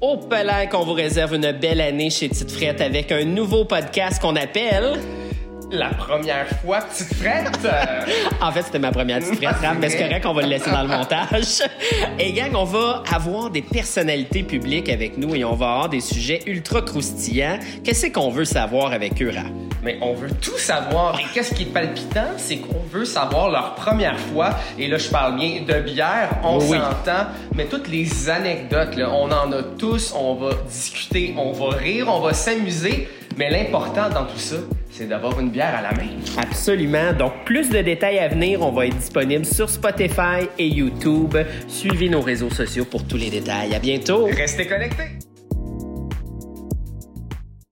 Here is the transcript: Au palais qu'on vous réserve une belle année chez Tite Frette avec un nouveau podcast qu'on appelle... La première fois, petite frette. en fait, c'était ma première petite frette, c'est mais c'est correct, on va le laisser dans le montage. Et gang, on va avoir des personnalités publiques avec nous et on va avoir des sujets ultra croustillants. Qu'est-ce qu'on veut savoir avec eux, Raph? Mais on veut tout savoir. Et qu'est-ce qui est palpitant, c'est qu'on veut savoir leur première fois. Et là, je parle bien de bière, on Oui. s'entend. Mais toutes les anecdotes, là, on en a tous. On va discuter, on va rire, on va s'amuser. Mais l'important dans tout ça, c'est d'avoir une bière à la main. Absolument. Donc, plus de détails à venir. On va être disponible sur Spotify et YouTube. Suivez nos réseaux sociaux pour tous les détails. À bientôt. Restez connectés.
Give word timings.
Au 0.00 0.16
palais 0.16 0.66
qu'on 0.70 0.82
vous 0.82 0.94
réserve 0.94 1.34
une 1.34 1.52
belle 1.52 1.82
année 1.82 2.08
chez 2.08 2.30
Tite 2.30 2.50
Frette 2.50 2.80
avec 2.80 3.12
un 3.12 3.24
nouveau 3.24 3.66
podcast 3.66 4.18
qu'on 4.20 4.34
appelle... 4.34 4.98
La 5.70 5.90
première 5.90 6.48
fois, 6.62 6.80
petite 6.80 7.14
frette. 7.14 7.50
en 8.40 8.50
fait, 8.50 8.62
c'était 8.62 8.78
ma 8.78 8.90
première 8.90 9.18
petite 9.18 9.36
frette, 9.36 9.56
c'est 9.60 9.74
mais 9.78 9.90
c'est 9.90 9.98
correct, 9.98 10.24
on 10.26 10.32
va 10.32 10.42
le 10.42 10.48
laisser 10.48 10.70
dans 10.70 10.82
le 10.82 10.88
montage. 10.88 11.62
Et 12.18 12.32
gang, 12.32 12.52
on 12.54 12.64
va 12.64 13.02
avoir 13.14 13.50
des 13.50 13.62
personnalités 13.62 14.42
publiques 14.42 14.88
avec 14.88 15.18
nous 15.18 15.34
et 15.34 15.44
on 15.44 15.54
va 15.54 15.70
avoir 15.70 15.88
des 15.90 16.00
sujets 16.00 16.40
ultra 16.46 16.80
croustillants. 16.80 17.58
Qu'est-ce 17.84 18.06
qu'on 18.06 18.30
veut 18.30 18.46
savoir 18.46 18.92
avec 18.92 19.20
eux, 19.22 19.30
Raph? 19.32 19.69
Mais 19.82 19.98
on 20.02 20.12
veut 20.12 20.30
tout 20.40 20.58
savoir. 20.58 21.18
Et 21.18 21.24
qu'est-ce 21.32 21.54
qui 21.54 21.62
est 21.62 21.72
palpitant, 21.72 22.26
c'est 22.36 22.56
qu'on 22.58 22.82
veut 22.92 23.04
savoir 23.06 23.50
leur 23.50 23.74
première 23.74 24.18
fois. 24.18 24.50
Et 24.78 24.88
là, 24.88 24.98
je 24.98 25.08
parle 25.08 25.36
bien 25.36 25.62
de 25.66 25.80
bière, 25.80 26.30
on 26.44 26.58
Oui. 26.58 26.76
s'entend. 26.78 27.26
Mais 27.54 27.64
toutes 27.64 27.88
les 27.88 28.28
anecdotes, 28.28 28.94
là, 28.96 29.10
on 29.10 29.30
en 29.30 29.50
a 29.52 29.62
tous. 29.78 30.12
On 30.14 30.34
va 30.34 30.50
discuter, 30.68 31.34
on 31.38 31.52
va 31.52 31.76
rire, 31.76 32.06
on 32.08 32.20
va 32.20 32.34
s'amuser. 32.34 33.08
Mais 33.38 33.48
l'important 33.48 34.10
dans 34.10 34.24
tout 34.24 34.38
ça, 34.38 34.56
c'est 34.90 35.08
d'avoir 35.08 35.38
une 35.40 35.48
bière 35.50 35.74
à 35.78 35.82
la 35.82 35.92
main. 35.92 36.10
Absolument. 36.36 37.12
Donc, 37.14 37.32
plus 37.46 37.70
de 37.70 37.80
détails 37.80 38.18
à 38.18 38.28
venir. 38.28 38.60
On 38.60 38.72
va 38.72 38.86
être 38.86 38.96
disponible 38.98 39.46
sur 39.46 39.70
Spotify 39.70 40.46
et 40.58 40.66
YouTube. 40.66 41.38
Suivez 41.68 42.08
nos 42.10 42.20
réseaux 42.20 42.50
sociaux 42.50 42.84
pour 42.84 43.04
tous 43.06 43.16
les 43.16 43.30
détails. 43.30 43.74
À 43.74 43.78
bientôt. 43.78 44.26
Restez 44.26 44.66
connectés. 44.66 45.29